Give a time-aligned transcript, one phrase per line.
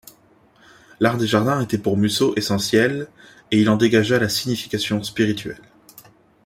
[0.99, 3.07] L'art des jardins était pour Musō essentiel
[3.51, 5.61] et il en dégagea la signification spirituelle.